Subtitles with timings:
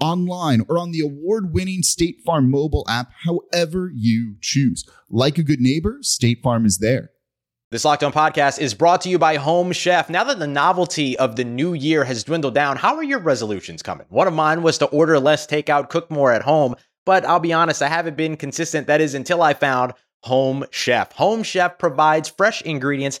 [0.00, 4.84] online, or on the award winning State Farm mobile app, however you choose.
[5.08, 7.10] Like a good neighbor, State Farm is there.
[7.70, 10.10] This Locked On podcast is brought to you by Home Chef.
[10.10, 13.80] Now that the novelty of the new year has dwindled down, how are your resolutions
[13.80, 14.06] coming?
[14.08, 16.74] One of mine was to order less takeout, cook more at home,
[17.06, 18.88] but I'll be honest, I haven't been consistent.
[18.88, 19.92] That is until I found
[20.24, 21.12] Home Chef.
[21.12, 23.20] Home Chef provides fresh ingredients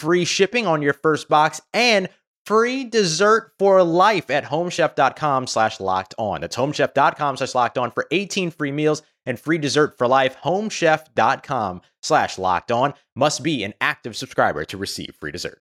[0.00, 2.08] free shipping on your first box and
[2.46, 6.40] free dessert for life at homechef.com slash locked on.
[6.40, 10.36] That's homechef.com slash locked on for 18 free meals and free dessert for life.
[10.42, 15.60] Homechef.com slash locked on must be an active subscriber to receive free dessert.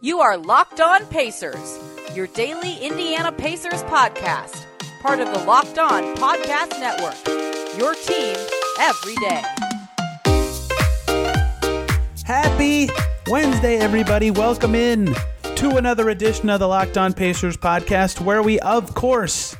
[0.00, 1.78] You are Locked On Pacers,
[2.14, 4.64] your daily Indiana Pacers podcast,
[5.00, 7.78] part of the Locked On Podcast Network.
[7.78, 8.36] Your team
[8.80, 9.71] every day.
[12.32, 12.88] Happy
[13.26, 14.30] Wednesday, everybody.
[14.30, 15.14] Welcome in
[15.54, 19.54] to another edition of the Locked On Pacers podcast, where we, of course,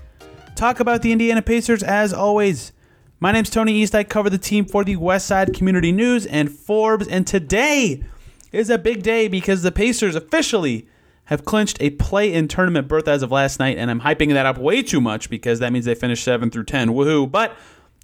[0.56, 2.72] talk about the Indiana Pacers as always.
[3.20, 3.94] My name's Tony East.
[3.94, 8.04] I cover the team for the Westside Community News and Forbes, and today
[8.52, 10.88] is a big day because the Pacers officially
[11.24, 14.56] have clinched a play-in tournament berth as of last night, and I'm hyping that up
[14.56, 16.88] way too much because that means they finished seven through ten.
[16.88, 17.30] Woohoo!
[17.30, 17.54] But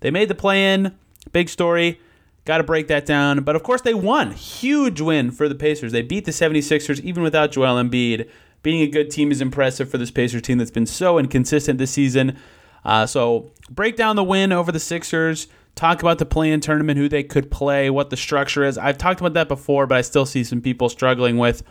[0.02, 0.94] they made the play-in.
[1.32, 2.02] Big story.
[2.48, 3.42] Got to break that down.
[3.42, 4.32] But of course, they won.
[4.32, 5.92] Huge win for the Pacers.
[5.92, 8.26] They beat the 76ers even without Joel Embiid.
[8.62, 11.90] Being a good team is impressive for this Pacers team that's been so inconsistent this
[11.90, 12.38] season.
[12.86, 15.48] Uh, so, break down the win over the Sixers.
[15.74, 18.78] Talk about the play-in tournament, who they could play, what the structure is.
[18.78, 21.62] I've talked about that before, but I still see some people struggling with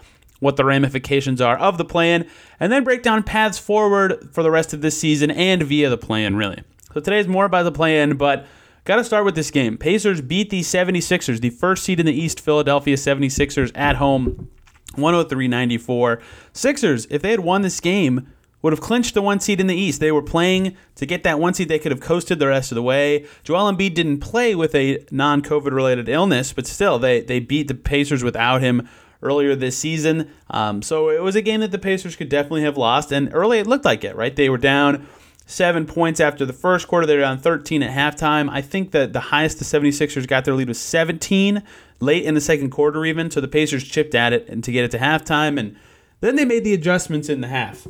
[0.41, 2.27] what the ramifications are of the play-in,
[2.59, 5.97] and then break down paths forward for the rest of this season and via the
[5.97, 6.61] play-in, really.
[6.93, 8.45] So today's more about the play-in, but
[8.87, 9.77] Got to start with this game.
[9.77, 14.49] Pacers beat the 76ers, the first seed in the East, Philadelphia 76ers at home,
[14.93, 16.21] 103-94.
[16.53, 18.31] Sixers, if they had won this game,
[18.61, 19.99] would have clinched the one seed in the East.
[19.99, 21.67] They were playing to get that one seed.
[21.67, 23.25] They could have coasted the rest of the way.
[23.43, 27.75] Joel Embiid didn't play with a non-COVID related illness, but still, they they beat the
[27.75, 28.87] Pacers without him
[29.21, 30.31] earlier this season.
[30.49, 33.59] Um, so it was a game that the Pacers could definitely have lost, and early
[33.59, 34.15] it looked like it.
[34.15, 35.05] Right, they were down
[35.47, 37.07] seven points after the first quarter.
[37.07, 38.49] They're down 13 at halftime.
[38.51, 41.63] I think that the highest the 76ers got their lead was 17
[41.99, 43.31] late in the second quarter, even.
[43.31, 45.57] So the Pacers chipped at it and to get it to halftime.
[45.57, 45.75] And
[46.19, 47.87] then they made the adjustments in the half.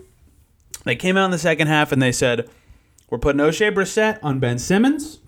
[0.85, 2.47] They came out in the second half and they said,
[3.09, 5.19] We're putting Oshae Brissett on Ben Simmons.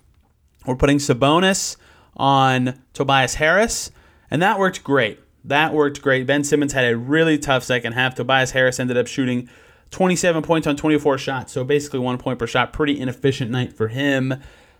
[0.64, 1.76] We're putting Sabonis
[2.16, 3.90] on Tobias Harris.
[4.30, 5.18] And that worked great.
[5.44, 6.26] That worked great.
[6.26, 8.14] Ben Simmons had a really tough second half.
[8.14, 9.48] Tobias Harris ended up shooting
[9.90, 12.72] 27 points on 24 shots, so basically one point per shot.
[12.72, 14.34] Pretty inefficient night for him.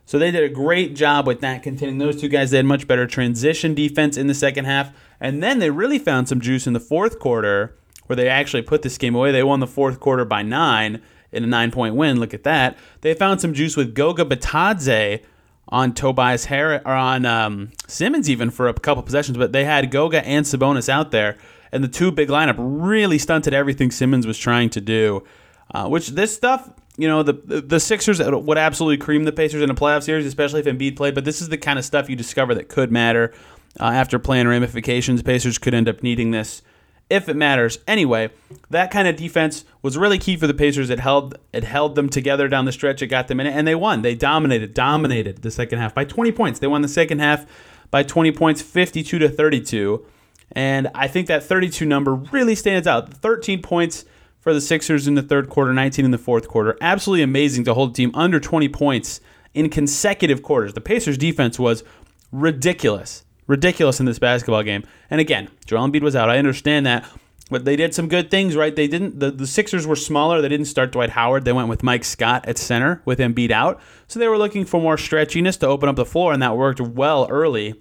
[0.06, 2.50] So they did a great job with that, containing those two guys.
[2.50, 4.92] They had much better transition defense in the second half.
[5.20, 7.76] And then they really found some juice in the fourth quarter
[8.06, 9.30] where they actually put this game away.
[9.30, 11.00] They won the fourth quarter by nine
[11.30, 12.18] in a nine point win.
[12.18, 12.76] Look at that.
[13.02, 15.22] They found some juice with Goga Bitadze
[15.68, 19.90] on Tobias Harris or on um, Simmons even for a couple possessions, but they had
[19.92, 21.38] Goga and Sabonis out there
[21.72, 25.24] and the two big lineup really stunted everything Simmons was trying to do.
[25.72, 29.70] Uh, which this stuff, you know, the the Sixers would absolutely cream the Pacers in
[29.70, 31.14] a playoff series, especially if Embiid played.
[31.14, 33.32] But this is the kind of stuff you discover that could matter
[33.78, 35.22] uh, after playing ramifications.
[35.22, 36.62] Pacers could end up needing this
[37.10, 37.78] if it matters.
[37.86, 38.30] Anyway,
[38.70, 40.90] that kind of defense was really key for the Pacers.
[40.90, 43.02] It held it held them together down the stretch.
[43.02, 44.02] It got them in it, and they won.
[44.02, 46.58] They dominated, dominated the second half by 20 points.
[46.60, 47.44] They won the second half
[47.90, 50.06] by 20 points, 52 to 32.
[50.52, 53.12] And I think that 32 number really stands out.
[53.12, 54.04] 13 points
[54.40, 56.76] for the Sixers in the third quarter, 19 in the fourth quarter.
[56.80, 59.20] Absolutely amazing to hold a team under 20 points
[59.54, 60.74] in consecutive quarters.
[60.74, 61.84] The Pacers defense was
[62.32, 63.24] ridiculous.
[63.46, 64.84] Ridiculous in this basketball game.
[65.10, 66.30] And again, Joel Embiid was out.
[66.30, 67.04] I understand that.
[67.50, 68.74] But they did some good things, right?
[68.74, 69.18] They didn't.
[69.18, 70.40] The, the Sixers were smaller.
[70.40, 71.44] They didn't start Dwight Howard.
[71.44, 73.80] They went with Mike Scott at center with Embiid out.
[74.06, 76.80] So they were looking for more stretchiness to open up the floor, and that worked
[76.80, 77.74] well early.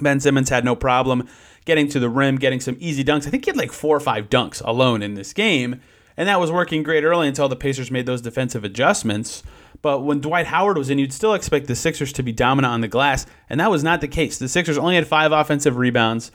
[0.00, 1.28] Ben Simmons had no problem
[1.68, 3.26] getting to the rim, getting some easy dunks.
[3.26, 5.82] I think he had like four or five dunks alone in this game,
[6.16, 9.42] and that was working great early until the Pacers made those defensive adjustments.
[9.82, 12.80] But when Dwight Howard was in, you'd still expect the Sixers to be dominant on
[12.80, 14.38] the glass, and that was not the case.
[14.38, 16.32] The Sixers only had five offensive rebounds.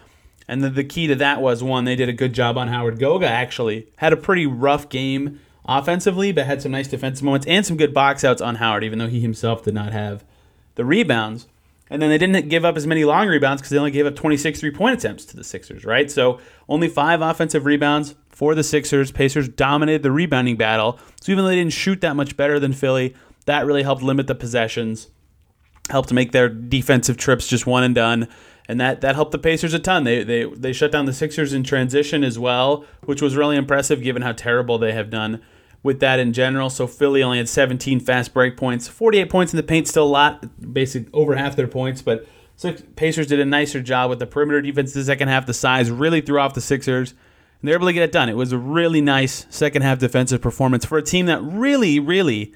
[0.47, 2.99] And the, the key to that was one, they did a good job on Howard.
[2.99, 7.65] Goga actually had a pretty rough game offensively, but had some nice defensive moments and
[7.65, 10.23] some good box outs on Howard, even though he himself did not have
[10.75, 11.47] the rebounds.
[11.89, 14.15] And then they didn't give up as many long rebounds because they only gave up
[14.15, 16.09] 26 three point attempts to the Sixers, right?
[16.09, 19.11] So only five offensive rebounds for the Sixers.
[19.11, 20.99] Pacers dominated the rebounding battle.
[21.21, 23.15] So even though they didn't shoot that much better than Philly,
[23.45, 25.09] that really helped limit the possessions,
[25.89, 28.27] helped make their defensive trips just one and done
[28.67, 30.03] and that that helped the Pacers a ton.
[30.03, 34.01] They they they shut down the Sixers in transition as well, which was really impressive
[34.01, 35.41] given how terrible they have done
[35.83, 36.69] with that in general.
[36.69, 40.07] So Philly only had 17 fast break points, 48 points in the paint, still a
[40.07, 42.25] lot, basically over half their points, but
[42.55, 45.45] so Pacers did a nicer job with the perimeter defense the second half.
[45.45, 48.29] The size really threw off the Sixers, and they're able to get it done.
[48.29, 52.53] It was a really nice second half defensive performance for a team that really, really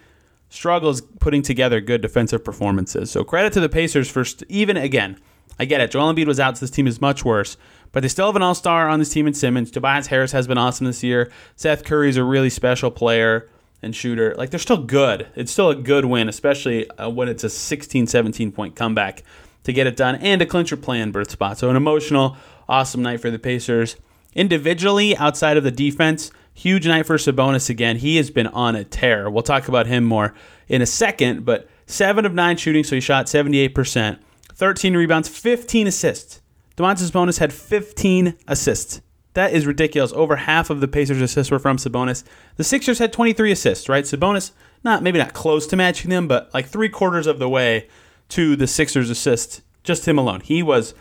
[0.49, 3.11] struggles putting together good defensive performances.
[3.11, 5.19] So credit to the Pacers for st- even again
[5.59, 5.91] I get it.
[5.91, 7.57] Joel Embiid was out, so this team is much worse.
[7.91, 9.71] But they still have an all star on this team in Simmons.
[9.71, 11.31] Tobias Harris has been awesome this year.
[11.55, 13.49] Seth Curry's a really special player
[13.81, 14.35] and shooter.
[14.35, 15.27] Like, they're still good.
[15.35, 19.23] It's still a good win, especially uh, when it's a 16, 17 point comeback
[19.63, 21.57] to get it done and a clincher play in berth spot.
[21.57, 22.37] So, an emotional,
[22.69, 23.95] awesome night for the Pacers.
[24.33, 27.97] Individually, outside of the defense, huge night for Sabonis again.
[27.97, 29.29] He has been on a tear.
[29.29, 30.33] We'll talk about him more
[30.67, 34.19] in a second, but seven of nine shooting, so he shot 78%.
[34.57, 36.41] 13 rebounds, 15 assists.
[36.75, 39.01] Domantas Sabonis had 15 assists.
[39.33, 40.11] That is ridiculous.
[40.13, 42.23] Over half of the Pacers' assists were from Sabonis.
[42.55, 44.03] The Sixers had 23 assists, right?
[44.03, 44.51] Sabonis,
[44.83, 47.87] not maybe not close to matching them, but like three quarters of the way
[48.29, 49.61] to the Sixers' assists.
[49.83, 50.41] Just him alone.
[50.41, 50.95] He was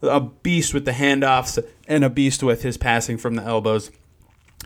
[0.00, 3.90] a beast with the handoffs and a beast with his passing from the elbows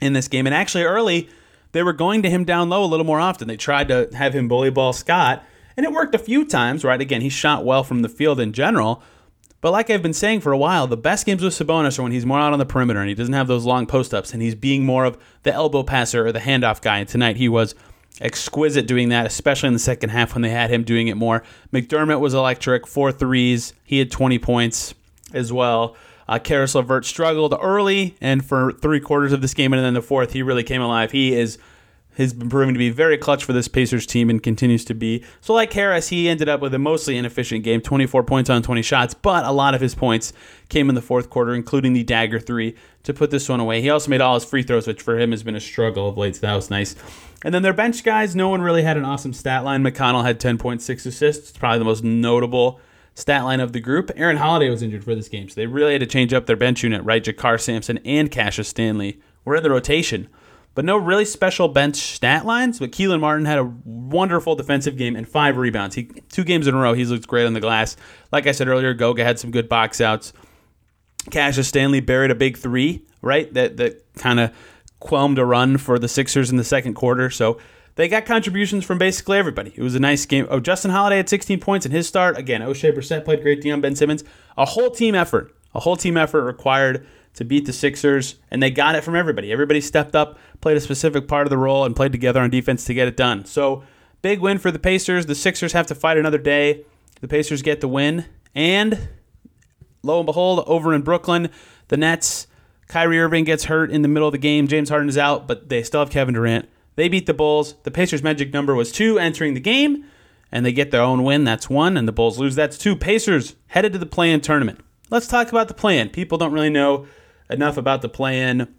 [0.03, 0.47] in this game.
[0.47, 1.31] And actually, early,
[1.73, 3.49] they were going to him down low a little more often.
[3.49, 5.43] They tried to have him bully ball Scott,
[5.79, 7.01] and it worked a few times, right?
[7.01, 9.01] Again, he shot well from the field in general.
[9.61, 12.11] But like I've been saying for a while, the best games with Sabonis are when
[12.11, 14.43] he's more out on the perimeter and he doesn't have those long post ups and
[14.43, 16.99] he's being more of the elbow passer or the handoff guy.
[16.99, 17.77] And tonight he was
[18.21, 21.45] exquisite doing that, especially in the second half when they had him doing it more.
[21.73, 23.73] McDermott was electric, four threes.
[23.85, 24.95] He had 20 points
[25.33, 25.97] as well.
[26.27, 30.03] Uh, Caris LeVert struggled early, and for three quarters of this game, and then the
[30.03, 31.13] fourth, he really came alive.
[31.13, 31.57] He is
[32.19, 35.25] has been proving to be very clutch for this Pacers team and continues to be.
[35.41, 38.83] So, like Harris, he ended up with a mostly inefficient game 24 points on 20
[38.83, 40.33] shots, but a lot of his points
[40.69, 42.75] came in the fourth quarter, including the dagger three
[43.05, 43.81] to put this one away.
[43.81, 46.19] He also made all his free throws, which for him has been a struggle of
[46.19, 46.97] late, so that was nice.
[47.45, 49.85] And then their bench guys, no one really had an awesome stat line.
[49.85, 52.81] McConnell had 10.6 assists, it's probably the most notable
[53.15, 54.11] stat line of the group.
[54.17, 56.57] Aaron Holiday was injured for this game, so they really had to change up their
[56.57, 57.25] bench unit, right?
[57.25, 60.29] JaKarr Sampson and Cassius Stanley were in the rotation
[60.79, 62.79] but no really special bench stat lines.
[62.79, 65.97] But Kelan Martin had a wonderful defensive game and five rebounds.
[65.97, 66.93] He two games in a row.
[66.93, 67.97] He's looked great on the glass.
[68.31, 70.33] Like I said earlier, Goga had some good box outs.
[71.33, 73.53] Cassius Stanley buried a big three, right?
[73.55, 74.53] That that kind of
[75.01, 77.29] qualmed a run for the Sixers in the second quarter.
[77.29, 77.59] So
[77.97, 79.73] they got contributions from basically everybody.
[79.75, 80.47] It was a nice game.
[80.49, 82.39] Oh, Justin Holiday had 16 points in his start.
[82.39, 83.63] Again, Oshae Brissett played great.
[83.63, 84.23] Dion Ben Simmons.
[84.57, 85.53] A whole team effort.
[85.75, 87.05] A whole team effort required
[87.39, 89.53] to beat the Sixers, and they got it from everybody.
[89.53, 92.85] Everybody stepped up, played a specific part of the role, and played together on defense
[92.87, 93.45] to get it done.
[93.45, 93.85] So,
[94.23, 95.27] big win for the Pacers.
[95.27, 96.85] The Sixers have to fight another day.
[97.21, 98.25] The Pacers get the win,
[98.57, 99.09] and
[100.03, 101.51] lo and behold, over in Brooklyn,
[101.87, 102.49] the Nets.
[102.89, 104.67] Kyrie Irving gets hurt in the middle of the game.
[104.67, 106.69] James Harden is out, but they still have Kevin Durant.
[106.97, 107.77] They beat the Bulls.
[107.85, 110.05] The Pacers' magic number was two entering the game,
[110.51, 111.45] and they get their own win.
[111.45, 112.57] That's one, and the Bulls lose.
[112.57, 112.97] That's two.
[112.97, 114.81] Pacers headed to the play-in tournament.
[115.09, 116.09] Let's talk about the play-in.
[116.09, 117.07] People don't really know
[117.51, 118.75] enough about the play-in.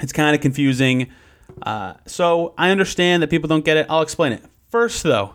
[0.00, 1.08] It's kind of confusing.
[1.62, 3.86] Uh, so I understand that people don't get it.
[3.88, 4.44] I'll explain it.
[4.70, 5.34] First, though,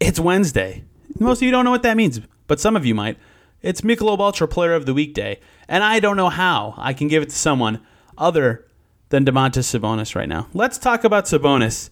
[0.00, 0.84] it's Wednesday.
[1.18, 3.18] Most of you don't know what that means, but some of you might.
[3.62, 7.22] It's Michelob Ultra Player of the Weekday, and I don't know how I can give
[7.22, 7.80] it to someone
[8.18, 8.66] other
[9.08, 10.48] than Domantas Sabonis right now.
[10.52, 11.90] Let's talk about Sabonis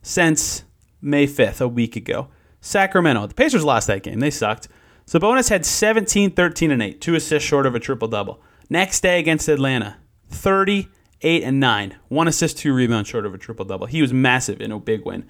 [0.00, 0.64] since
[1.00, 2.28] May 5th, a week ago.
[2.60, 3.26] Sacramento.
[3.26, 4.20] The Pacers lost that game.
[4.20, 4.68] They sucked.
[5.06, 8.40] Sabonis had 17, 13, and 8, two assists short of a triple double.
[8.72, 9.98] Next day against Atlanta,
[10.30, 11.94] 38 and 9.
[12.08, 13.86] One assist, two rebounds short of a triple double.
[13.86, 15.26] He was massive in a big win.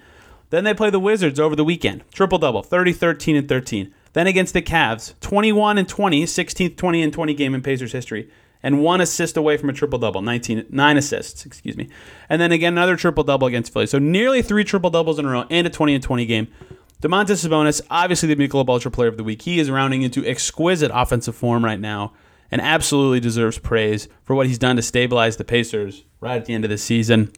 [0.49, 2.05] Then they play the Wizards over the weekend.
[2.13, 3.93] Triple double, 30, 13, and 13.
[4.13, 8.31] Then against the Cavs, 21 and 20, 16th 20 and 20 game in Pacers history.
[8.63, 11.89] and one assist away from a triple double, 19, nine assists, excuse me.
[12.29, 13.87] And then again, another triple double against Philly.
[13.87, 16.47] So nearly three triple doubles in a row and a 20 and 20 game.
[17.01, 19.41] Domantas Sabonis, obviously the Michelob Ultra Player of the Week.
[19.41, 22.13] He is rounding into exquisite offensive form right now
[22.51, 26.53] and absolutely deserves praise for what he's done to stabilize the Pacers right at the
[26.53, 27.31] end of the season.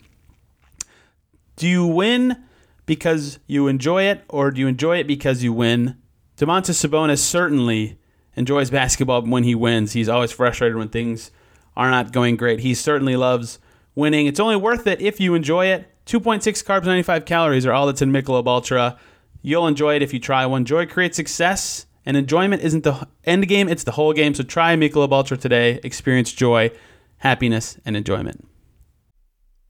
[1.56, 2.44] Do you win
[2.86, 5.98] because you enjoy it, or do you enjoy it because you win?
[6.38, 7.98] Domantas Sabonis certainly
[8.36, 9.94] enjoys basketball when he wins.
[9.94, 11.32] He's always frustrated when things
[11.78, 12.60] are not going great.
[12.60, 13.60] He certainly loves
[13.96, 14.28] winning.
[14.28, 15.90] It's only worth it if you enjoy it.
[16.06, 18.98] 2.6 carbs, 95 calories are all that's in Michelob Ultra.
[19.42, 20.66] You'll enjoy it if you try one.
[20.66, 24.34] Joy creates success, and enjoyment isn't the end game, it's the whole game.
[24.34, 25.80] So try Michelob Ultra today.
[25.84, 26.72] Experience joy,
[27.18, 28.48] happiness, and enjoyment.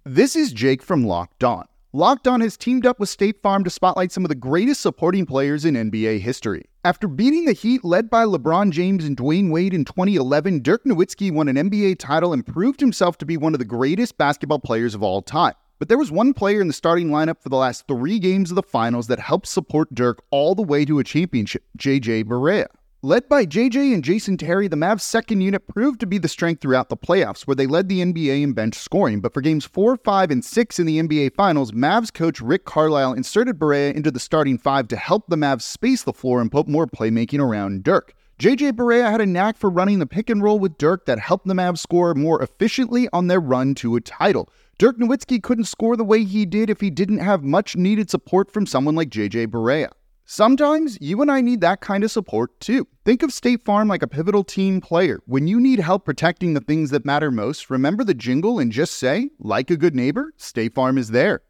[0.03, 1.65] This is Jake from Locked On.
[1.93, 5.25] Locked On has teamed up with State Farm to spotlight some of the greatest supporting
[5.25, 6.65] players in NBA history.
[6.83, 11.31] After beating the Heat led by LeBron James and Dwyane Wade in 2011, Dirk Nowitzki
[11.31, 14.93] won an NBA title and proved himself to be one of the greatest basketball players
[14.93, 15.53] of all time.
[15.85, 18.55] But there was one player in the starting lineup for the last three games of
[18.55, 22.65] the finals that helped support Dirk all the way to a championship, JJ Barea.
[23.03, 26.59] Led by JJ and Jason Terry, the Mavs' second unit proved to be the strength
[26.59, 29.21] throughout the playoffs, where they led the NBA in bench scoring.
[29.21, 33.13] But for games 4, 5, and 6 in the NBA Finals, Mavs coach Rick Carlisle
[33.13, 36.67] inserted Barea into the starting five to help the Mavs space the floor and put
[36.67, 38.15] more playmaking around Dirk.
[38.37, 41.47] JJ Barea had a knack for running the pick and roll with Dirk that helped
[41.47, 44.49] the Mavs score more efficiently on their run to a title.
[44.77, 48.51] Dirk Nowitzki couldn't score the way he did if he didn't have much needed support
[48.51, 49.89] from someone like JJ Barea.
[50.25, 52.85] Sometimes you and I need that kind of support too.
[53.05, 55.21] Think of State Farm like a pivotal team player.
[55.27, 58.95] When you need help protecting the things that matter most, remember the jingle and just
[58.95, 61.41] say, like a good neighbor, State Farm is there.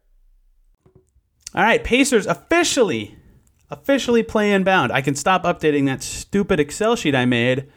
[1.52, 3.16] All right, Pacers officially,
[3.70, 4.92] officially play in bound.
[4.92, 7.68] I can stop updating that stupid Excel sheet I made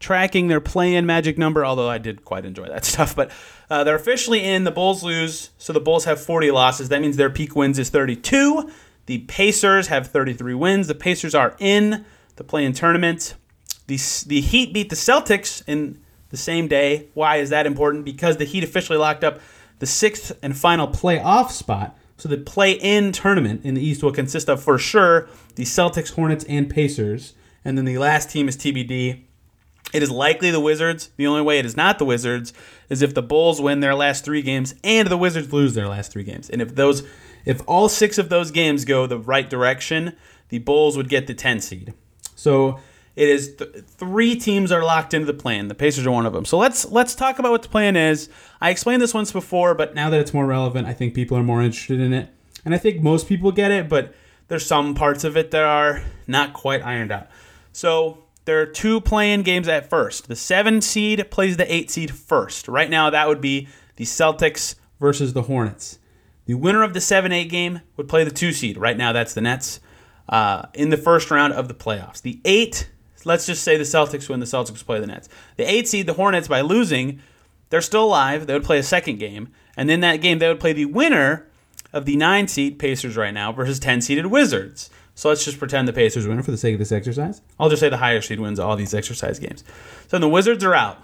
[0.00, 3.14] tracking their play in magic number, although I did quite enjoy that stuff.
[3.16, 3.30] But
[3.70, 4.64] uh, they're officially in.
[4.64, 6.88] The Bulls lose, so the Bulls have 40 losses.
[6.88, 8.70] That means their peak wins is 32.
[9.06, 10.86] The Pacers have 33 wins.
[10.86, 12.04] The Pacers are in
[12.36, 13.34] the play-in tournament.
[13.86, 16.00] The, the Heat beat the Celtics in
[16.30, 17.08] the same day.
[17.14, 18.04] Why is that important?
[18.04, 19.40] Because the Heat officially locked up
[19.78, 21.96] the sixth and final playoff spot.
[22.18, 26.44] So the play-in tournament in the East will consist of, for sure, the Celtics, Hornets,
[26.48, 27.34] and Pacers.
[27.64, 29.22] And then the last team is TBD.
[29.92, 31.10] It is likely the Wizards.
[31.16, 32.52] The only way it is not the Wizards
[32.90, 36.12] is if the Bulls win their last three games and the Wizards lose their last
[36.12, 36.50] three games.
[36.50, 37.04] And if those
[37.44, 40.14] if all six of those games go the right direction,
[40.50, 41.94] the Bulls would get the 10 seed.
[42.34, 42.80] So
[43.18, 45.66] it is th- three teams are locked into the play-in.
[45.66, 46.44] The Pacers are one of them.
[46.44, 48.28] So let's let's talk about what the play-in is.
[48.60, 51.42] I explained this once before, but now that it's more relevant, I think people are
[51.42, 52.30] more interested in it.
[52.64, 54.14] And I think most people get it, but
[54.46, 57.28] there's some parts of it that are not quite ironed out.
[57.72, 60.28] So there are two play-in games at first.
[60.28, 62.68] The seven seed plays the eight seed first.
[62.68, 65.98] Right now, that would be the Celtics versus the Hornets.
[66.46, 68.78] The winner of the 7 8 game would play the 2 seed.
[68.78, 69.80] Right now, that's the Nets
[70.30, 72.22] uh, in the first round of the playoffs.
[72.22, 72.88] The 8,
[73.28, 75.28] let's just say the Celtics win, the Celtics play the Nets.
[75.56, 77.20] The 8 seed, the Hornets, by losing,
[77.70, 78.46] they're still alive.
[78.46, 79.50] They would play a second game.
[79.76, 81.46] And in that game, they would play the winner
[81.92, 84.90] of the 9 seed Pacers right now versus 10 seeded Wizards.
[85.14, 87.40] So let's just pretend the Pacers win for the sake of this exercise.
[87.60, 89.62] I'll just say the higher seed wins all these exercise games.
[90.08, 90.98] So the Wizards are out.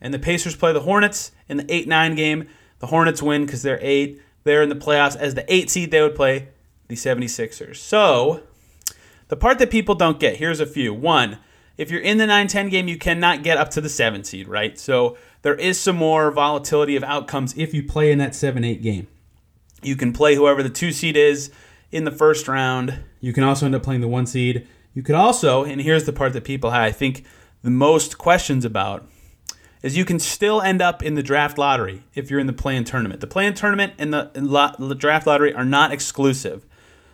[0.00, 2.48] And the Pacers play the Hornets in the 8 9 game.
[2.78, 5.16] The Hornets win because they're 8 They're in the playoffs.
[5.16, 6.48] As the eight seed, they would play
[6.88, 7.76] the 76ers.
[7.76, 8.42] So,
[9.28, 10.94] the part that people don't get here's a few.
[10.94, 11.38] One,
[11.76, 14.48] if you're in the 9 10 game, you cannot get up to the 7 seed,
[14.48, 14.78] right?
[14.78, 18.82] So, there is some more volatility of outcomes if you play in that 7 8
[18.82, 19.06] game.
[19.82, 21.50] You can play whoever the 2 seed is
[21.92, 23.00] in the first round.
[23.20, 24.66] You can also end up playing the 1 seed.
[24.94, 27.24] You could also, and here's the part that people have, I think,
[27.62, 29.06] the most questions about
[29.82, 32.84] is you can still end up in the draft lottery if you're in the play-in
[32.84, 33.20] tournament.
[33.20, 36.66] The play-in tournament and the, and lo- the draft lottery are not exclusive.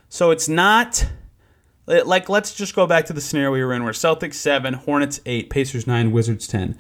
[0.08, 1.06] So it's not
[1.88, 4.74] Uh, like let's just go back to the scenario we were in where Celtics 7,
[4.74, 6.78] Hornets 8, Pacers 9, Wizards 10.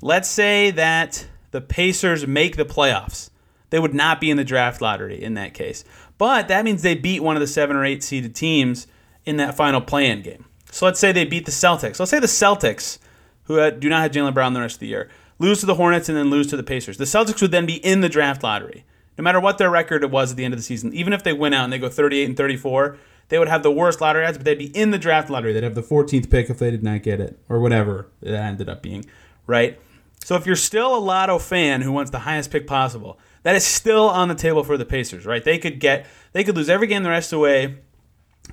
[0.00, 3.30] Let's say that the Pacers make the playoffs.
[3.70, 5.84] They would not be in the draft lottery in that case.
[6.16, 8.86] But that means they beat one of the 7 or 8 seeded teams
[9.26, 10.46] in that final play-in game.
[10.70, 11.98] So let's say they beat the Celtics.
[11.98, 12.98] Let's say the Celtics
[13.48, 16.08] who do not have Jaylen Brown the rest of the year, lose to the Hornets
[16.08, 16.98] and then lose to the Pacers.
[16.98, 18.84] The Celtics would then be in the draft lottery.
[19.16, 21.32] No matter what their record was at the end of the season, even if they
[21.32, 24.38] win out and they go 38 and 34, they would have the worst lottery odds,
[24.38, 25.52] but they'd be in the draft lottery.
[25.52, 28.68] They'd have the 14th pick if they did not get it, or whatever it ended
[28.68, 29.04] up being,
[29.46, 29.78] right?
[30.24, 33.64] So if you're still a Lotto fan who wants the highest pick possible, that is
[33.64, 35.42] still on the table for the Pacers, right?
[35.42, 37.78] They could get, they could lose every game the rest of the way,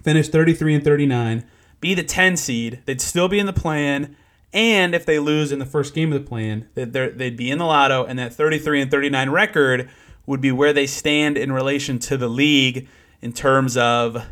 [0.03, 1.43] finish 33 and 39,
[1.81, 4.15] be the 10 seed, they'd still be in the play-in,
[4.55, 7.57] And if they lose in the first game of the play-in, that they'd be in
[7.57, 9.89] the lotto, and that 33 and 39 record
[10.25, 12.87] would be where they stand in relation to the league
[13.21, 14.25] in terms of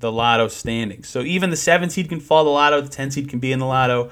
[0.00, 1.08] the lotto standings.
[1.08, 3.58] So even the seven seed can fall the lotto, the 10 seed can be in
[3.58, 4.10] the lotto.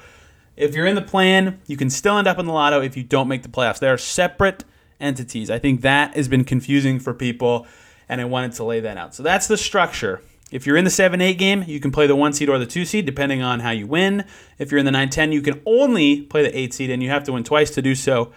[0.55, 3.03] If you're in the play-in, you can still end up in the lotto if you
[3.03, 3.79] don't make the playoffs.
[3.79, 4.63] They are separate
[4.99, 5.49] entities.
[5.49, 7.65] I think that has been confusing for people,
[8.07, 9.15] and I wanted to lay that out.
[9.15, 10.21] So that's the structure.
[10.51, 12.65] If you're in the 7 8 game, you can play the 1 seed or the
[12.65, 14.25] 2 seed, depending on how you win.
[14.57, 17.09] If you're in the 9 10, you can only play the 8 seed, and you
[17.09, 18.33] have to win twice to do so.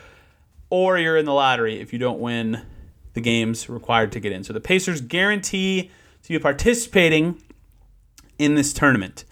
[0.71, 2.63] Or you're in the lottery if you don't win
[3.15, 4.45] the games required to get in.
[4.45, 5.91] So the Pacers guarantee
[6.23, 7.41] to be participating
[8.39, 9.25] in this tournament.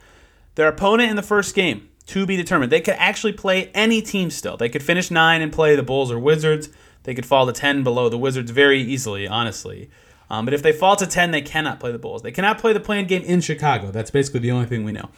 [0.54, 2.72] Their opponent in the first game to be determined.
[2.72, 4.56] They could actually play any team still.
[4.56, 6.68] They could finish nine and play the Bulls or Wizards.
[7.04, 9.90] They could fall to ten below the Wizards very easily, honestly.
[10.28, 12.22] Um, but if they fall to ten, they cannot play the Bulls.
[12.22, 13.90] They cannot play the playing game in Chicago.
[13.90, 15.10] That's basically the only thing we know.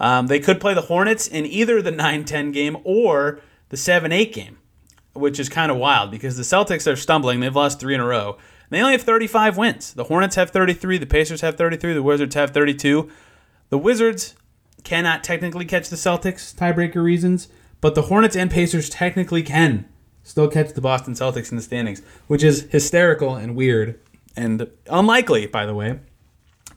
[0.00, 4.58] Um, they could play the Hornets in either the 9-10 game or the 7-8 game,
[5.12, 7.40] which is kind of wild because the Celtics are stumbling.
[7.40, 8.38] They've lost three in a row.
[8.74, 9.94] They only have 35 wins.
[9.94, 10.98] The Hornets have 33.
[10.98, 11.94] The Pacers have 33.
[11.94, 13.08] The Wizards have 32.
[13.68, 14.34] The Wizards
[14.82, 17.46] cannot technically catch the Celtics, tiebreaker reasons,
[17.80, 19.86] but the Hornets and Pacers technically can
[20.24, 24.00] still catch the Boston Celtics in the standings, which is hysterical and weird
[24.36, 26.00] and unlikely, by the way,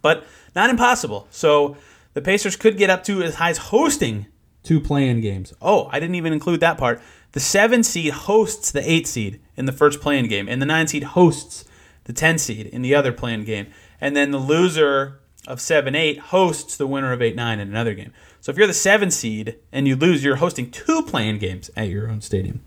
[0.03, 0.23] but
[0.55, 1.27] not impossible.
[1.31, 1.77] So
[2.13, 4.27] the Pacers could get up to as high as hosting
[4.61, 5.51] two play-in games.
[5.63, 7.01] Oh, I didn't even include that part.
[7.31, 10.85] The seven seed hosts the eight seed in the first play-in game, and the nine
[10.85, 11.65] seed hosts
[12.07, 13.67] the ten seed in the other play-in game,
[14.01, 17.93] and then the loser of seven eight hosts the winner of eight nine in another
[17.93, 18.11] game.
[18.41, 21.89] So if you're the seven seed and you lose, you're hosting two play-in games at
[21.89, 22.61] your own stadium.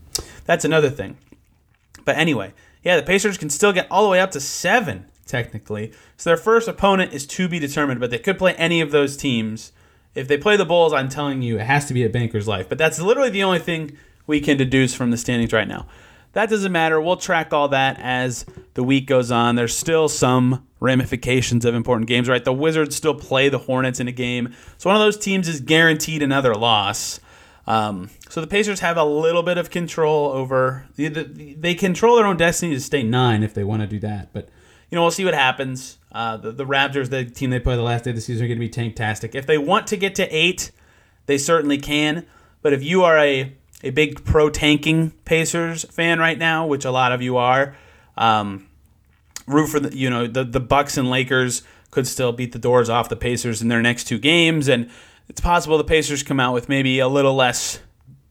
[0.44, 1.16] That's another thing.
[2.04, 5.92] But anyway, yeah, the Pacers can still get all the way up to seven, technically.
[6.16, 9.16] So their first opponent is to be determined, but they could play any of those
[9.16, 9.72] teams.
[10.14, 12.68] If they play the Bulls, I'm telling you, it has to be a banker's life.
[12.68, 15.86] But that's literally the only thing we can deduce from the standings right now.
[16.32, 17.00] That doesn't matter.
[17.00, 19.56] We'll track all that as the week goes on.
[19.56, 22.44] There's still some ramifications of important games, right?
[22.44, 24.54] The Wizards still play the Hornets in a game.
[24.78, 27.20] So one of those teams is guaranteed another loss.
[27.66, 30.86] Um, so the Pacers have a little bit of control over.
[30.96, 34.32] They control their own destiny to stay nine if they want to do that.
[34.32, 34.48] But
[34.90, 35.98] you know, we'll see what happens.
[36.10, 38.48] Uh, the, the Raptors, the team they play the last day of the season, are
[38.48, 39.34] going to be tanktastic.
[39.34, 40.72] If they want to get to eight,
[41.26, 42.26] they certainly can.
[42.62, 46.90] But if you are a a big pro tanking Pacers fan right now, which a
[46.90, 47.76] lot of you are,
[48.16, 48.66] um,
[49.46, 52.88] root for the you know the the Bucks and Lakers could still beat the doors
[52.88, 54.90] off the Pacers in their next two games, and
[55.28, 57.80] it's possible the Pacers come out with maybe a little less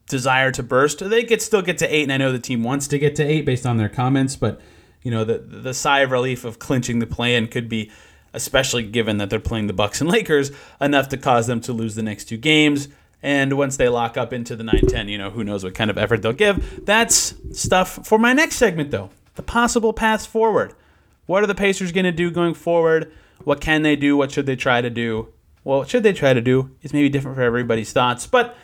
[0.07, 0.99] desire to burst.
[0.99, 3.23] They could still get to eight, and I know the team wants to get to
[3.23, 4.61] eight based on their comments, but
[5.01, 7.91] you know the the sigh of relief of clinching the play-in could be
[8.31, 11.95] especially given that they're playing the Bucks and Lakers enough to cause them to lose
[11.95, 12.87] the next two games
[13.21, 15.97] and once they lock up into the 9-10 you know who knows what kind of
[15.97, 16.85] effort they'll give.
[16.85, 19.09] That's stuff for my next segment though.
[19.35, 20.73] The possible paths forward.
[21.25, 23.11] What are the pacers going to do going forward?
[23.43, 24.17] What can they do?
[24.17, 25.29] What should they try to do?
[25.63, 28.55] Well what should they try to do is maybe different for everybody's thoughts but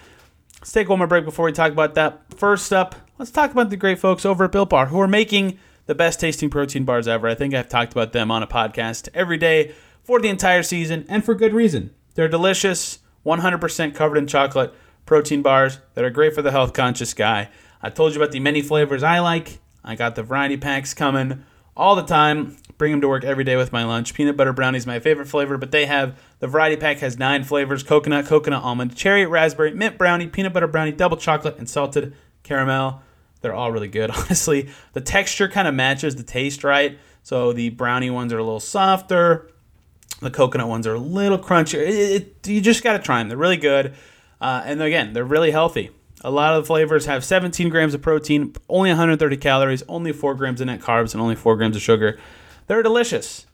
[0.60, 2.34] let's take one more break before we talk about that.
[2.34, 5.60] First up let's talk about the great folks over at built bar who are making
[5.86, 7.28] the best tasting protein bars ever.
[7.28, 11.06] I think i've talked about them on a podcast every day for the entire season
[11.10, 11.94] and for good reason.
[12.14, 14.74] They're delicious 100% covered in chocolate
[15.06, 17.50] protein bars that are great for the health conscious guy.
[17.82, 19.60] I told you about the many flavors I like.
[19.84, 21.44] I got the variety packs coming
[21.78, 22.58] all the time.
[22.78, 24.14] Bring them to work every day with my lunch.
[24.14, 27.44] Peanut butter brownie is my favorite flavor, but they have the variety pack has nine
[27.44, 32.14] flavors: coconut, coconut almond, cherry, raspberry, mint brownie, peanut butter brownie, double chocolate, and salted
[32.44, 33.02] caramel.
[33.42, 34.70] They're all really good, honestly.
[34.94, 36.98] The texture kind of matches the taste, right?
[37.24, 39.50] So the brownie ones are a little softer.
[40.22, 41.82] The coconut ones are a little crunchier.
[41.82, 43.30] It, it, you just got to try them.
[43.30, 43.94] They're really good.
[44.40, 45.92] Uh, and again, they're really healthy.
[46.22, 50.36] A lot of the flavors have 17 grams of protein, only 130 calories, only 4
[50.36, 52.20] grams of net carbs, and only 4 grams of sugar.
[52.68, 53.46] They're delicious.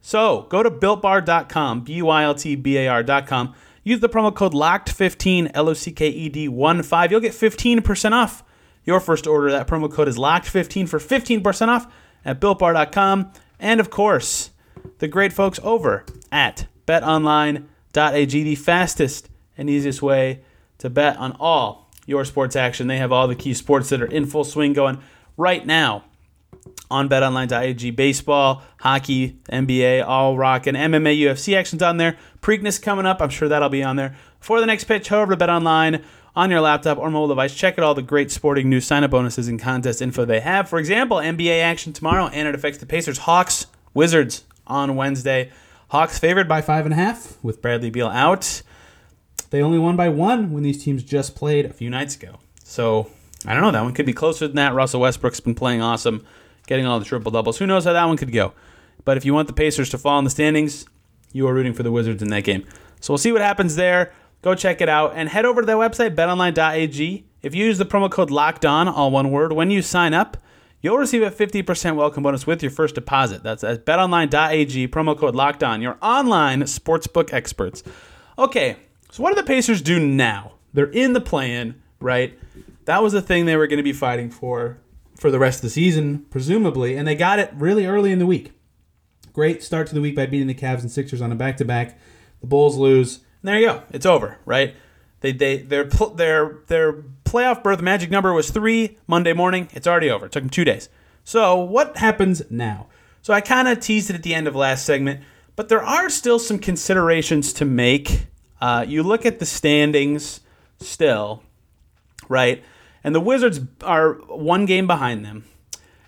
[0.00, 3.54] So go to builtbar.com, B Y L T B A R.com.
[3.82, 7.10] Use the promo code LOCKED15, L O C K E D 1 5.
[7.10, 8.44] You'll get 15% off
[8.84, 9.50] your first order.
[9.50, 11.86] That promo code is LOCKED15 for 15% off
[12.24, 13.32] at builtbar.com.
[13.58, 14.49] And of course,
[15.00, 20.40] the great folks over at betonline.ag, the fastest and easiest way
[20.78, 22.86] to bet on all your sports action.
[22.86, 25.00] They have all the key sports that are in full swing going
[25.36, 26.04] right now
[26.90, 27.90] on betonline.ag.
[27.92, 30.74] Baseball, hockey, NBA, all rocking.
[30.74, 32.16] MMA, UFC actions on there.
[32.42, 33.22] Preakness coming up.
[33.22, 34.16] I'm sure that'll be on there.
[34.38, 36.02] For the next pitch, however, to BetOnline
[36.36, 37.54] on your laptop or mobile device.
[37.54, 40.68] Check out all the great sporting news, sign up bonuses, and contest info they have.
[40.68, 45.50] For example, NBA action tomorrow, and it affects the Pacers, Hawks, Wizards on Wednesday.
[45.88, 48.62] Hawks favored by five and a half with Bradley Beal out.
[49.50, 52.38] they only won by one when these teams just played a few nights ago.
[52.62, 53.10] So
[53.46, 53.72] I don't know.
[53.72, 54.74] That one could be closer than that.
[54.74, 56.24] Russell Westbrook's been playing awesome,
[56.66, 57.58] getting all the triple doubles.
[57.58, 58.52] Who knows how that one could go?
[59.04, 60.86] But if you want the Pacers to fall in the standings,
[61.32, 62.64] you are rooting for the Wizards in that game.
[63.00, 64.12] So we'll see what happens there.
[64.42, 67.24] Go check it out and head over to their website, betonline.ag.
[67.42, 70.36] If you use the promo code LOCKEDON, all one word, when you sign up,
[70.80, 73.42] you'll receive a 50% welcome bonus with your first deposit.
[73.42, 77.82] That's at betonline.ag, promo code LOCKEDON, your online sportsbook experts.
[78.38, 78.76] Okay,
[79.10, 80.52] so what do the Pacers do now?
[80.72, 82.38] They're in the play-in, right?
[82.84, 84.78] That was the thing they were going to be fighting for
[85.16, 88.26] for the rest of the season, presumably, and they got it really early in the
[88.26, 88.52] week.
[89.34, 91.98] Great start to the week by beating the Cavs and Sixers on a back-to-back.
[92.40, 93.16] The Bulls lose.
[93.16, 93.82] And there you go.
[93.90, 94.74] It's over, right?
[95.20, 96.92] They they their their their
[97.30, 99.68] playoff berth magic number was three Monday morning.
[99.72, 100.26] It's already over.
[100.26, 100.88] It took them two days.
[101.22, 102.88] So what happens now?
[103.22, 105.20] So I kind of teased it at the end of last segment,
[105.54, 108.26] but there are still some considerations to make.
[108.60, 110.40] Uh, you look at the standings
[110.80, 111.44] still,
[112.28, 112.64] right?
[113.04, 115.44] And the Wizards are one game behind them.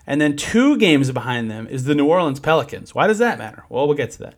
[0.04, 2.96] And then two games behind them is the New Orleans Pelicans.
[2.96, 3.64] Why does that matter?
[3.68, 4.34] Well, we'll get to that.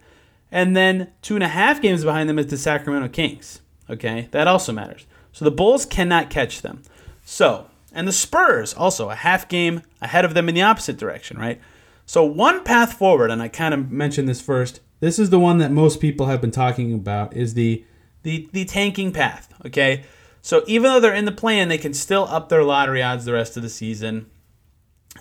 [0.53, 3.63] And then two and a half games behind them is the Sacramento Kings.
[3.89, 5.07] Okay, that also matters.
[5.35, 6.83] So the Bulls cannot catch them.
[7.25, 11.37] So, and the Spurs also a half game ahead of them in the opposite direction,
[11.39, 11.61] right?
[12.07, 14.81] So, one path forward, and I kind of mentioned this first.
[15.01, 17.85] This is the one that most people have been talking about is the
[18.23, 20.05] the the tanking path, okay?
[20.41, 23.33] So, even though they're in the play-in, they can still up their lottery odds the
[23.33, 24.31] rest of the season.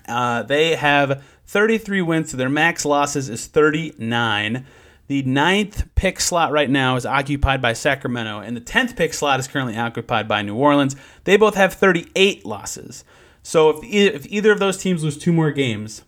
[0.06, 4.64] Uh, they have 33 wins, so their max losses is 39.
[5.06, 9.38] The ninth pick slot right now is occupied by Sacramento, and the 10th pick slot
[9.38, 10.96] is currently occupied by New Orleans.
[11.24, 13.04] They both have 38 losses.
[13.42, 16.02] So if, if either of those teams lose two more games,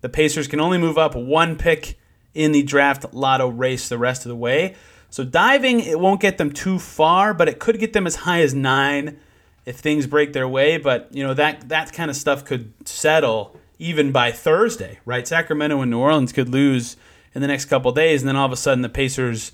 [0.00, 1.98] the Pacers can only move up one pick
[2.34, 4.74] in the draft lotto race the rest of the way.
[5.10, 8.40] So diving, it won't get them too far, but it could get them as high
[8.40, 9.18] as nine
[9.66, 10.78] if things break their way.
[10.78, 15.26] But you know that that kind of stuff could settle even by Thursday, right?
[15.26, 16.96] Sacramento and New Orleans could lose
[17.34, 19.52] in the next couple days, and then all of a sudden the Pacers'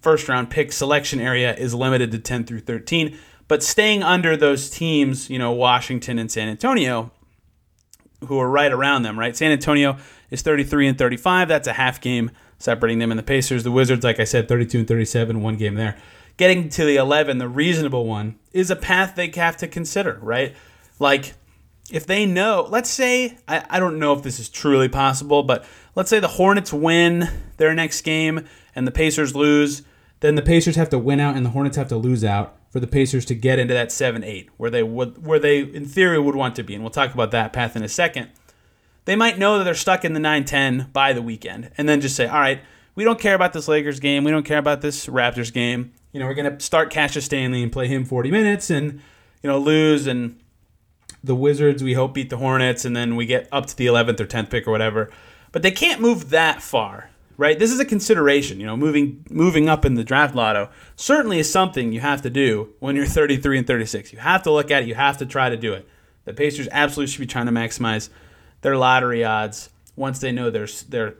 [0.00, 3.16] first round pick selection area is limited to 10 through 13.
[3.48, 7.10] But staying under those teams, you know, Washington and San Antonio,
[8.26, 9.36] who are right around them, right?
[9.36, 9.98] San Antonio
[10.30, 11.48] is 33 and 35.
[11.48, 13.64] That's a half game separating them and the Pacers.
[13.64, 15.98] The Wizards, like I said, 32 and 37, one game there.
[16.36, 20.54] Getting to the 11, the reasonable one, is a path they have to consider, right?
[20.98, 21.34] Like,
[21.90, 25.66] if they know, let's say, I, I don't know if this is truly possible, but
[25.94, 29.82] let's say the Hornets win their next game and the Pacers lose,
[30.20, 32.80] then the Pacers have to win out and the Hornets have to lose out for
[32.80, 36.36] the Pacers to get into that 7-8 where they would where they in theory would
[36.36, 36.74] want to be.
[36.74, 38.30] And we'll talk about that path in a second.
[39.04, 42.16] They might know that they're stuck in the 9-10 by the weekend and then just
[42.16, 42.60] say, "All right,
[42.94, 44.24] we don't care about this Lakers game.
[44.24, 45.92] We don't care about this Raptors game.
[46.12, 49.00] You know, we're going to start Cassius Stanley and play him 40 minutes and
[49.42, 50.38] you know, lose and
[51.24, 54.20] the Wizards we hope beat the Hornets and then we get up to the 11th
[54.20, 55.10] or 10th pick or whatever
[55.52, 57.58] but they can't move that far, right?
[57.58, 58.58] This is a consideration.
[58.58, 62.30] You know, moving moving up in the draft lotto certainly is something you have to
[62.30, 64.12] do when you're 33 and 36.
[64.12, 64.88] You have to look at it.
[64.88, 65.86] You have to try to do it.
[66.24, 68.08] The Pacers absolutely should be trying to maximize
[68.62, 71.14] their lottery odds once they know their their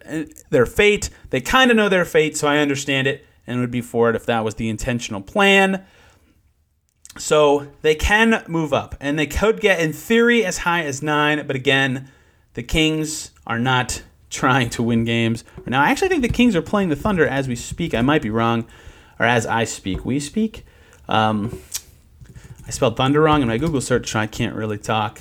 [0.51, 1.11] their fate.
[1.31, 4.17] They kind of know their fate, so I understand it and would be for it
[4.17, 5.85] if that was the intentional plan.
[7.19, 11.47] So they can move up, and they could get, in theory, as high as nine.
[11.47, 12.11] But again,
[12.55, 15.45] the Kings are not trying to win games.
[15.67, 17.95] Now, I actually think the Kings are playing the Thunder as we speak.
[17.95, 18.67] I might be wrong,
[19.21, 20.05] or as I speak.
[20.05, 20.65] We speak.
[21.09, 21.61] Um,
[22.67, 25.21] I spelled Thunder wrong in my Google search, so I can't really talk.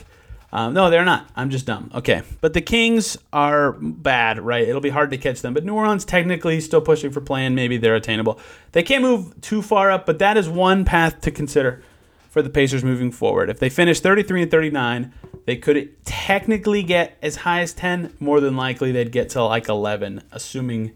[0.54, 1.30] Um, no, they're not.
[1.36, 1.92] I'm just dumb.
[1.94, 2.24] Okay.
[2.42, 4.68] But the Kings are bad, right?
[4.68, 5.54] It'll be hard to catch them.
[5.54, 7.56] But New Orleans technically still pushing for playing.
[7.56, 8.40] Maybe they're attainable.
[8.74, 11.82] They can't move too far up, but that is one path to consider
[12.30, 13.50] for the Pacers moving forward.
[13.50, 15.14] If they finish 33 and 39,
[15.52, 18.16] they could technically get as high as 10.
[18.22, 20.94] More than likely, they'd get to like 11, assuming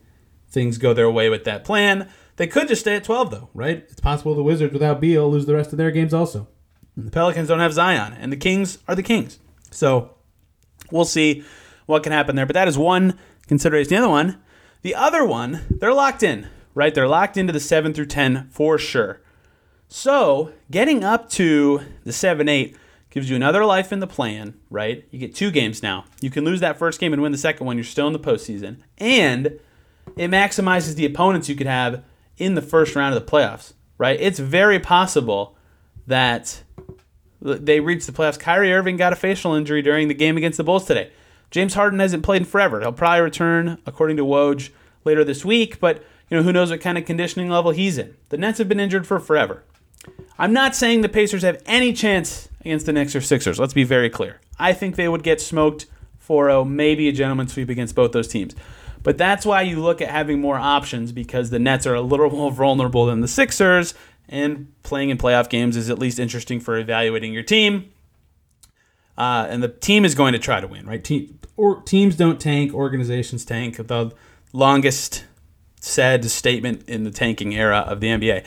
[0.48, 2.10] things go their way with that plan.
[2.38, 3.80] They could just stay at 12, though, right?
[3.80, 6.48] It's possible the Wizards without Beal lose the rest of their games also.
[6.96, 9.40] The Pelicans don't have Zion, and the Kings are the Kings.
[9.72, 10.16] So
[10.90, 11.44] we'll see
[11.86, 12.46] what can happen there.
[12.46, 13.90] But that is one consideration.
[13.90, 14.42] The other one,
[14.84, 16.96] the other one, they're locked in, right?
[16.96, 19.20] They're locked into the 7 through 10 for sure.
[19.90, 22.78] So getting up to the 7 8
[23.16, 25.08] gives you another life in the play-in, right?
[25.10, 26.04] You get two games now.
[26.20, 27.78] You can lose that first game and win the second one.
[27.78, 28.80] You're still in the postseason.
[28.98, 29.58] And
[30.18, 32.04] it maximizes the opponents you could have
[32.38, 34.20] in the first round of the playoffs, right?
[34.20, 35.56] It's very possible
[36.06, 36.62] that
[37.42, 38.38] they reach the playoffs.
[38.38, 41.10] Kyrie Irving got a facial injury during the game against the Bulls today.
[41.52, 42.82] James Harden hasn't played in forever.
[42.82, 44.72] He'll probably return, according to Woj,
[45.06, 45.80] later this week.
[45.80, 48.18] But you know, who knows what kind of conditioning level he's in.
[48.28, 49.64] The Nets have been injured for forever.
[50.38, 53.60] I'm not saying the Pacers have any chance against the Knicks or Sixers.
[53.60, 54.42] Let's be very clear.
[54.60, 55.86] I think they would get smoked
[56.20, 58.56] 4 0, maybe a gentleman sweep against both those teams.
[59.04, 62.30] But that's why you look at having more options because the Nets are a little
[62.32, 63.94] more vulnerable than the Sixers,
[64.28, 67.92] and playing in playoff games is at least interesting for evaluating your team.
[69.18, 71.04] Uh, and the team is going to try to win, right?
[71.04, 73.78] Team, or, teams don't tank, organizations tank.
[73.78, 74.12] The
[74.52, 75.24] longest
[75.80, 78.44] said statement in the tanking era of the NBA.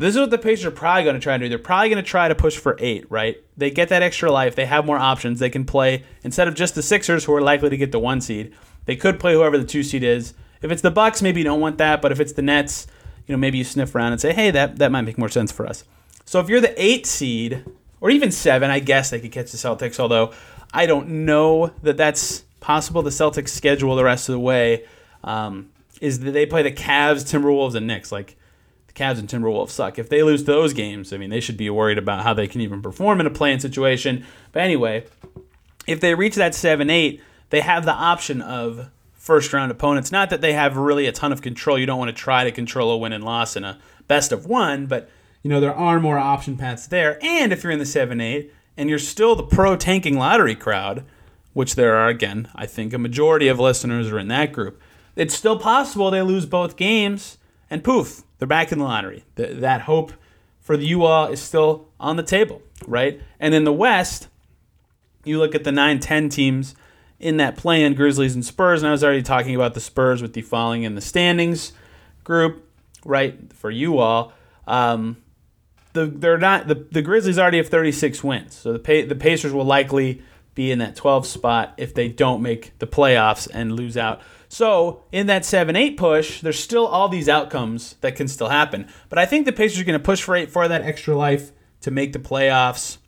[0.00, 1.50] This is what the Pacers are probably going to try to do.
[1.50, 3.36] They're probably going to try to push for eight, right?
[3.58, 4.54] They get that extra life.
[4.54, 5.40] They have more options.
[5.40, 8.22] They can play instead of just the Sixers, who are likely to get the one
[8.22, 8.54] seed.
[8.86, 10.32] They could play whoever the two seed is.
[10.62, 12.00] If it's the Bucks, maybe you don't want that.
[12.00, 12.86] But if it's the Nets,
[13.26, 15.52] you know, maybe you sniff around and say, hey, that that might make more sense
[15.52, 15.84] for us.
[16.24, 17.66] So if you're the eight seed,
[18.00, 20.00] or even seven, I guess they could catch the Celtics.
[20.00, 20.32] Although
[20.72, 23.02] I don't know that that's possible.
[23.02, 24.86] The Celtics schedule the rest of the way
[25.22, 25.68] um,
[26.00, 28.10] is that they play the Cavs, Timberwolves, and Knicks.
[28.10, 28.38] Like
[28.92, 29.98] the Cavs and Timberwolves suck.
[29.98, 32.60] If they lose those games, I mean, they should be worried about how they can
[32.60, 34.24] even perform in a playing situation.
[34.52, 35.04] But anyway,
[35.86, 40.10] if they reach that 7 8, they have the option of first round opponents.
[40.10, 41.78] Not that they have really a ton of control.
[41.78, 44.46] You don't want to try to control a win and loss in a best of
[44.46, 45.08] one, but
[45.42, 47.18] you know, there are more option paths there.
[47.22, 51.04] And if you're in the 7 8 and you're still the pro tanking lottery crowd,
[51.52, 54.80] which there are, again, I think a majority of listeners are in that group,
[55.16, 59.24] it's still possible they lose both games and poof, they're back in the lottery.
[59.36, 60.12] The, that hope
[60.60, 63.20] for the all is still on the table, right?
[63.38, 64.28] And in the West,
[65.24, 66.74] you look at the 9 10 teams
[67.18, 68.82] in that play-in Grizzlies and Spurs.
[68.82, 71.72] And I was already talking about the Spurs with the falling in the standings
[72.24, 72.66] group,
[73.04, 73.52] right?
[73.52, 74.32] For you all.
[74.66, 75.18] Um,
[75.92, 79.64] the, they're not the, the Grizzlies already have 36 wins, so the the Pacers will
[79.64, 80.22] likely
[80.54, 84.20] be in that 12 spot if they don't make the playoffs and lose out
[84.52, 88.88] so in that 7 8 push, there's still all these outcomes that can still happen.
[89.08, 91.52] But I think the Pacers are going to push for eight for that extra life
[91.82, 92.98] to make the playoffs.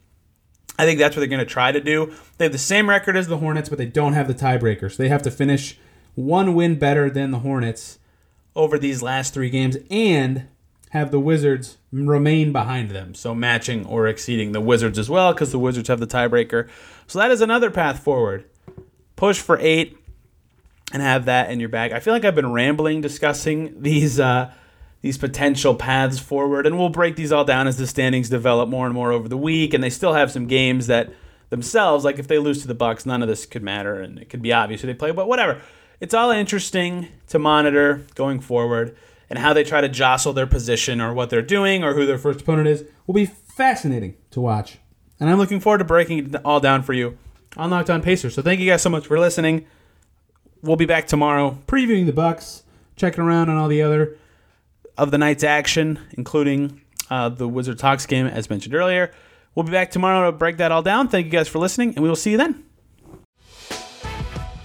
[0.78, 2.14] I think that's what they're going to try to do.
[2.38, 4.88] They have the same record as the Hornets, but they don't have the tiebreaker.
[4.88, 5.76] So they have to finish
[6.14, 7.98] one win better than the Hornets
[8.54, 10.46] over these last three games and
[10.90, 13.16] have the Wizards remain behind them.
[13.16, 16.68] So matching or exceeding the Wizards as well because the Wizards have the tiebreaker.
[17.08, 18.44] So that is another path forward.
[19.16, 19.98] Push for eight
[20.92, 21.92] and have that in your bag.
[21.92, 24.52] I feel like I've been rambling discussing these uh,
[25.00, 28.86] these potential paths forward, and we'll break these all down as the standings develop more
[28.86, 29.74] and more over the week.
[29.74, 31.12] And they still have some games that
[31.50, 34.28] themselves, like if they lose to the Bucks, none of this could matter, and it
[34.28, 35.10] could be obvious who they play.
[35.10, 35.60] But whatever,
[36.00, 38.96] it's all interesting to monitor going forward,
[39.28, 42.18] and how they try to jostle their position or what they're doing or who their
[42.18, 44.78] first opponent is will be fascinating to watch.
[45.18, 47.18] And I'm looking forward to breaking it all down for you
[47.56, 48.34] on Locked On Pacers.
[48.34, 49.66] So thank you guys so much for listening
[50.62, 52.62] we'll be back tomorrow previewing the Bucks,
[52.96, 54.16] checking around on all the other
[54.96, 59.10] of the night's action, including uh, the Wizards Hawks game, as mentioned earlier.
[59.54, 61.08] We'll be back tomorrow to break that all down.
[61.08, 62.64] Thank you guys for listening, and we will see you then.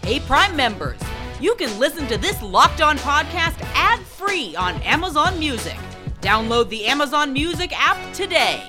[0.03, 0.99] Hey, Prime members,
[1.41, 5.75] you can listen to this locked on podcast ad free on Amazon Music.
[6.21, 8.63] Download the Amazon Music app today.